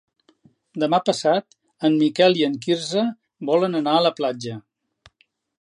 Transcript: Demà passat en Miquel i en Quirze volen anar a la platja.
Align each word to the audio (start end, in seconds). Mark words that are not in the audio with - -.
Demà 0.83 0.99
passat 1.09 1.57
en 1.89 1.99
Miquel 1.99 2.39
i 2.41 2.47
en 2.49 2.57
Quirze 2.65 3.07
volen 3.53 3.81
anar 3.81 3.97
a 3.99 4.03
la 4.09 4.17
platja. 4.23 4.59